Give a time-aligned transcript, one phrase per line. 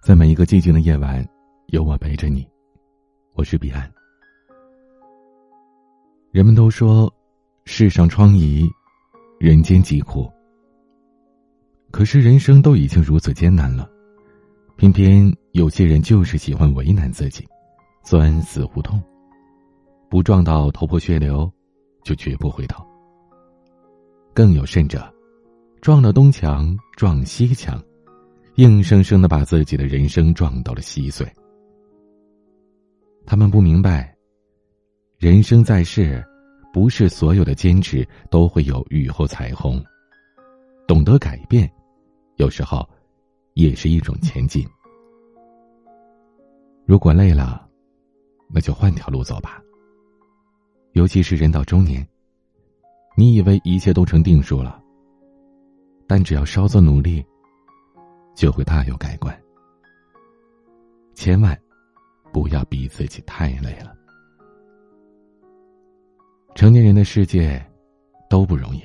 [0.00, 1.26] 在每一个寂静的夜晚，
[1.66, 2.48] 有我陪着你。
[3.34, 3.92] 我是彼岸。
[6.30, 7.12] 人们都说，
[7.64, 8.66] 世上疮痍，
[9.40, 10.30] 人间疾苦。
[11.90, 13.90] 可是人生都已经如此艰难了，
[14.76, 17.46] 偏偏有些人就是喜欢为难自己，
[18.04, 19.02] 钻死胡同，
[20.08, 21.50] 不撞到头破血流，
[22.04, 22.86] 就绝不回头。
[24.32, 25.12] 更有甚者，
[25.82, 27.82] 撞了东墙撞西墙。
[28.58, 31.24] 硬生生的把自己的人生撞到了稀碎。
[33.24, 34.12] 他们不明白，
[35.16, 36.20] 人生在世，
[36.72, 39.80] 不是所有的坚持都会有雨后彩虹。
[40.88, 41.70] 懂得改变，
[42.34, 42.84] 有时候
[43.54, 44.66] 也是一种前进。
[46.84, 47.64] 如果累了，
[48.52, 49.62] 那就换条路走吧。
[50.94, 52.04] 尤其是人到中年，
[53.16, 54.82] 你以为一切都成定数了，
[56.08, 57.24] 但只要稍作努力。
[58.38, 59.36] 就会大有改观。
[61.12, 61.60] 千万
[62.32, 63.92] 不要逼自己太累了。
[66.54, 67.60] 成年人的世界
[68.30, 68.80] 都不容易。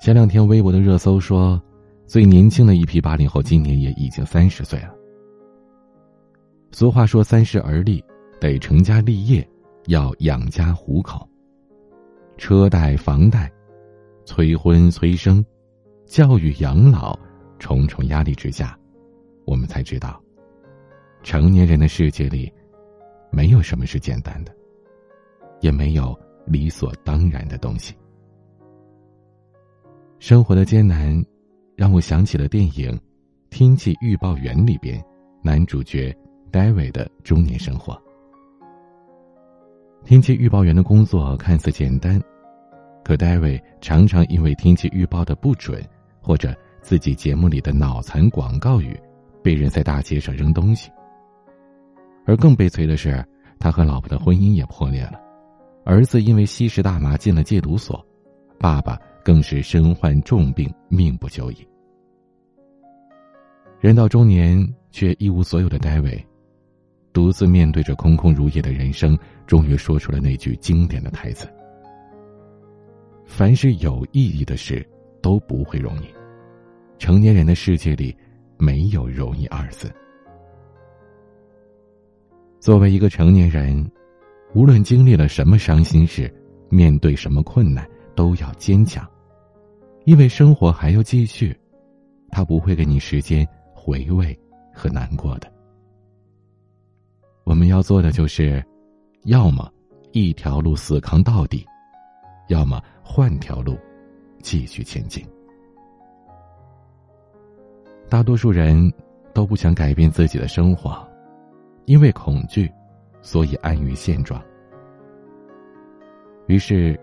[0.00, 1.60] 前两天微博的热搜说，
[2.06, 4.94] 最年轻的一批八零后今年也已经三十岁了。
[6.70, 8.02] 俗话说：“三十而立，
[8.40, 9.46] 得成家立业，
[9.86, 11.28] 要养家糊口。”
[12.38, 13.50] 车贷、房贷，
[14.24, 15.44] 催婚催生。
[16.08, 17.16] 教育、养老，
[17.58, 18.76] 重重压力之下，
[19.44, 20.18] 我们才知道，
[21.22, 22.50] 成年人的世界里，
[23.30, 24.52] 没有什么是简单的，
[25.60, 27.94] 也没有理所当然的东西。
[30.18, 31.22] 生活的艰难，
[31.76, 32.90] 让我想起了电影
[33.50, 35.04] 《天气预报员》里边
[35.42, 36.16] 男主角
[36.50, 38.02] David 的中年生活。
[40.04, 42.18] 天气预报员的工作看似简单，
[43.04, 45.86] 可 David 常常因为天气预报的不准。
[46.28, 48.94] 或者自己节目里的脑残广告语，
[49.42, 50.90] 被人在大街上扔东西。
[52.26, 53.24] 而更悲催的是，
[53.58, 55.18] 他和老婆的婚姻也破裂了，
[55.86, 58.06] 儿子因为吸食大麻进了戒毒所，
[58.58, 61.66] 爸爸更是身患重病，命不久矣。
[63.80, 66.22] 人到中年却一无所有的戴维，
[67.10, 71.48] 独自面对着空空如也的人生，终于说出了那句经典的台词
[73.24, 74.86] ：“凡是有意义的事，
[75.22, 76.06] 都不会容易。”
[76.98, 78.14] 成年人的世界里，
[78.58, 79.90] 没有容易二字。
[82.58, 83.88] 作为一个成年人，
[84.52, 86.32] 无论经历了什么伤心事，
[86.68, 89.08] 面对什么困难，都要坚强，
[90.04, 91.56] 因为生活还要继续，
[92.30, 94.38] 他不会给你时间回味
[94.74, 95.50] 和难过的。
[97.44, 98.62] 我们要做的就是，
[99.22, 99.72] 要么
[100.12, 101.64] 一条路死扛到底，
[102.48, 103.78] 要么换条路
[104.42, 105.24] 继续前进。
[108.08, 108.90] 大多数人
[109.34, 111.06] 都不想改变自己的生活，
[111.84, 112.72] 因为恐惧，
[113.20, 114.42] 所以安于现状。
[116.46, 116.98] 于是，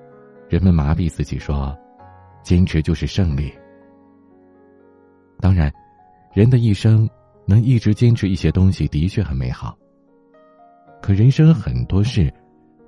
[0.50, 1.78] 人们麻痹自己说
[2.42, 3.54] ：“坚持就是胜利。”
[5.40, 5.72] 当然，
[6.34, 7.08] 人的一生
[7.46, 9.78] 能一直坚持一些东西的确很美好。
[11.04, 12.34] 可人生很多事，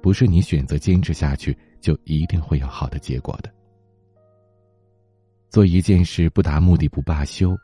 [0.01, 3.53] 不是你选择坚持下去就一定会有好的结果的。
[5.51, 7.55] 做一件事不达目的不罢休。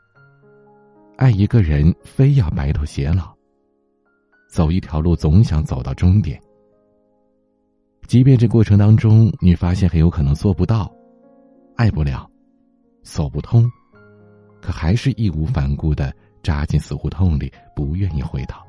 [1.16, 3.32] 爱一个人，非要白头偕老。
[4.48, 6.40] 走一条路，总想走到终点。
[8.06, 10.92] 即便这过程当中，你发现很有可能做不到，
[11.76, 12.28] 爱不了，
[13.02, 13.70] 走不通，
[14.60, 18.60] 可还是义无反顾的扎进死胡同里，不愿意回头。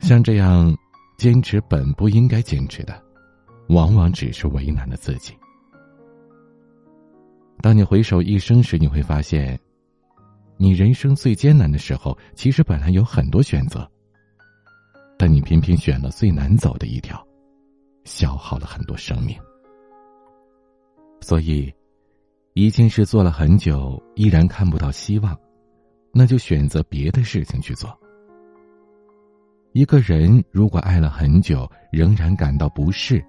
[0.00, 0.76] 像这样
[1.16, 3.02] 坚持本不应该坚持的，
[3.68, 5.34] 往往只是为难了自己。
[7.60, 9.58] 当你回首一生时，你会发现，
[10.56, 13.90] 你人生最艰难的时候，其实本来有很多选择，
[15.18, 17.26] 但你偏偏选了最难走的一条，
[18.04, 19.36] 消耗了很多生命。
[21.20, 21.72] 所以，
[22.52, 25.36] 一件事做了很久依然看不到希望，
[26.12, 27.98] 那就选择别的事情去做。
[29.72, 33.24] 一个人如果爱了很久仍然感到不适，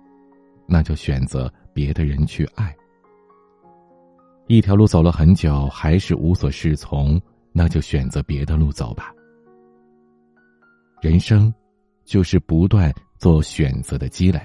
[0.68, 2.75] 那就选择别的人去爱。
[4.48, 7.20] 一条路走了很久，还是无所适从，
[7.52, 9.14] 那就选择别的路走吧。
[11.02, 11.54] 人生，
[12.06, 14.40] 就是不断做选择的积累。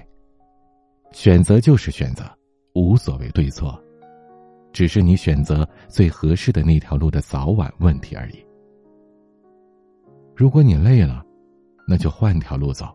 [1.12, 2.24] 选择就是选择，
[2.74, 3.80] 无所谓对错，
[4.72, 8.44] 只是你选择最合适的那条路的早晚问题而已。
[10.34, 11.24] 如果你累了，
[11.86, 12.88] 那就换条路走。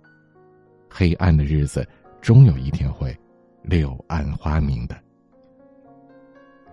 [0.90, 1.88] 黑暗的日子，
[2.20, 3.18] 终有一天会
[3.64, 5.07] 柳暗花明的。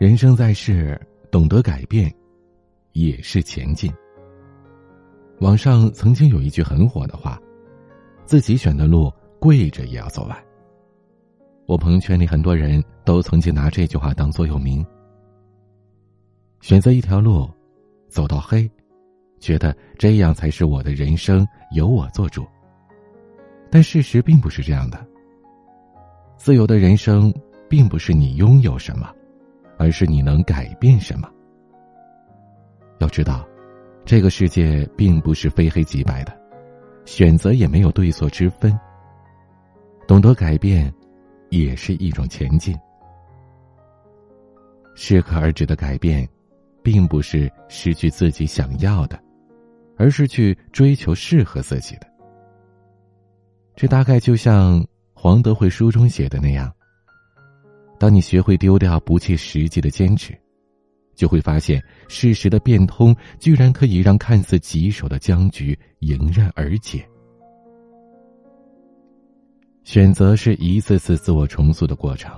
[0.05, 2.15] 人生在世，懂得改变，
[2.93, 3.91] 也是前进。
[5.41, 7.41] 网上曾经有一句很火的话
[8.27, 9.11] ：“自己选的路，
[9.41, 10.37] 跪着也要走完。”
[11.65, 14.85] 我朋友圈里很多人都曾经拿这句话当座右铭。
[16.61, 17.49] 选择一条路，
[18.07, 18.71] 走到黑，
[19.41, 22.47] 觉得这样才是我的人生，由我做主。
[23.71, 25.03] 但事实并不是这样的。
[26.37, 27.33] 自由的人生，
[27.71, 29.11] 并不是你拥有什么，
[29.79, 31.31] 而是你能改变什么。
[32.99, 33.47] 要知道，
[34.05, 36.37] 这个世界并不是非黑即白的，
[37.05, 38.79] 选择也没有对错之分。
[40.06, 40.93] 懂得改变。
[41.50, 42.76] 也是一种前进。
[44.97, 46.29] 适可而止的改变，
[46.82, 49.17] 并不是失去自己想要的，
[49.97, 52.09] 而是去追求适合自己的。
[53.76, 56.73] 这大概就像黄德惠书中写的那样：，
[57.99, 60.37] 当你学会丢掉不切实际的坚持，
[61.14, 67.06] 就会发现事实的变通居然可以让看似棘手的僵局迎刃而解。
[69.85, 72.32] 选择是一次次自我重塑的过程，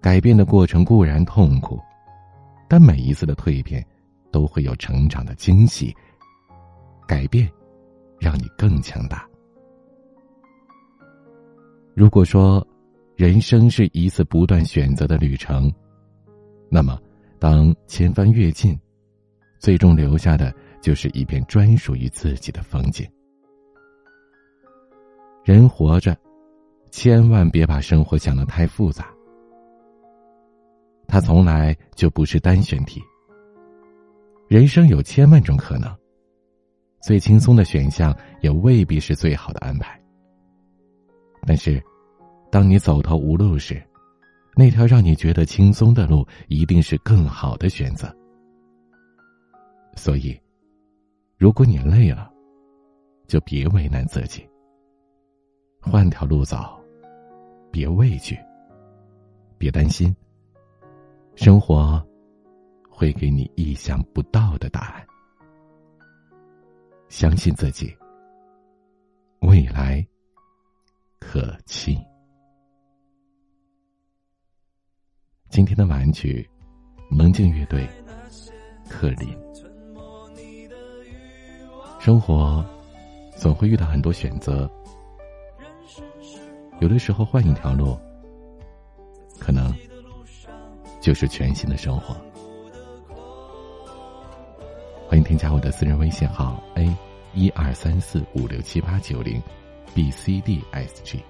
[0.00, 1.78] 改变的过程固然痛苦，
[2.68, 3.84] 但每一次的蜕变，
[4.30, 5.94] 都会有成长的惊喜。
[7.06, 7.46] 改变，
[8.18, 9.28] 让你更强大。
[11.94, 12.66] 如果说，
[13.16, 15.72] 人生是一次不断选择的旅程，
[16.70, 16.98] 那么，
[17.38, 18.78] 当千帆阅尽，
[19.58, 23.06] 最终留下的就是一片专属于自己的风景。
[25.44, 26.16] 人活着，
[26.90, 29.12] 千万别把生活想得太复杂。
[31.06, 33.02] 它从来就不是单选题。
[34.48, 35.94] 人生有千万种可能，
[37.02, 40.00] 最轻松的选项也未必是最好的安排。
[41.46, 41.82] 但是，
[42.52, 43.82] 当你走投无路时，
[44.54, 48.14] 那条让你觉得轻松的路，一定是更好的选择。
[49.96, 50.38] 所以，
[51.38, 52.30] 如果你累了，
[53.26, 54.46] 就别为难自己。
[55.80, 56.78] 换条路走，
[57.70, 58.38] 别畏惧，
[59.56, 60.14] 别担心。
[61.34, 62.06] 生活
[62.90, 65.06] 会给你意想不到的答案。
[67.08, 67.96] 相信自己，
[69.40, 70.06] 未来
[71.18, 71.96] 可期。
[75.52, 76.48] 今天的晚曲，
[77.10, 77.86] 蒙静乐队，
[78.88, 79.36] 克林。
[82.00, 82.64] 生活
[83.36, 84.66] 总会遇到很多选择。
[86.80, 87.98] 有的时候换一条路，
[89.38, 89.70] 可能
[91.02, 92.16] 就是全新的生活。
[95.06, 96.96] 欢迎添加我的私人微信号 a
[97.34, 99.38] 一二三四五六七八九零
[99.94, 101.22] b c d s g。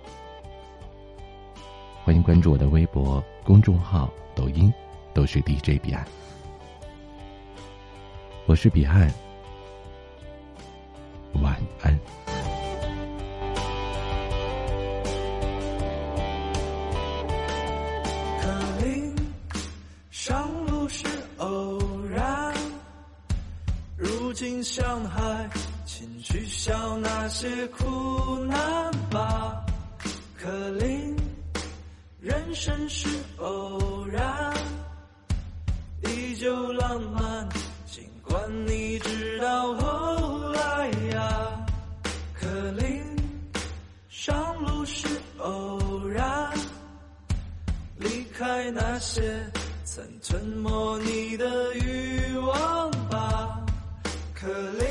[2.04, 4.72] 欢迎关注我的微博、公众号、抖音，
[5.14, 6.04] 都是 DJ 彼岸。
[8.44, 9.08] 我是彼岸，
[11.34, 11.96] 晚安。
[18.40, 19.14] 可林
[20.10, 21.06] 上路是
[21.36, 21.78] 偶
[22.10, 22.52] 然，
[23.96, 25.48] 如今向海，
[25.86, 29.64] 请取消那些苦难吧。
[30.36, 31.16] 可林
[32.22, 33.08] 人生是
[33.38, 34.54] 偶然，
[36.02, 37.48] 依旧浪漫。
[37.84, 41.66] 尽管你知道后来呀，
[42.32, 42.46] 可
[42.78, 43.02] 怜
[44.08, 45.08] 上路是
[45.38, 46.52] 偶然，
[47.96, 49.44] 离开那些
[49.84, 53.66] 曾吞没你的欲望吧。
[54.32, 54.46] 可
[54.78, 54.86] 怜，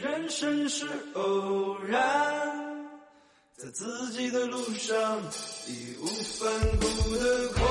[0.00, 2.57] 人生是偶然，
[3.58, 5.20] 在自己的路上
[5.66, 6.48] 义无反
[6.78, 7.66] 顾的狂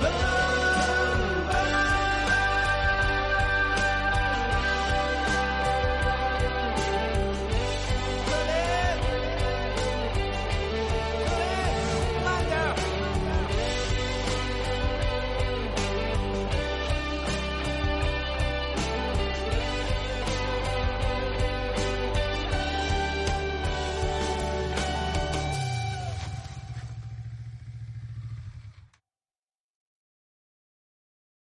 [0.00, 0.33] 奔。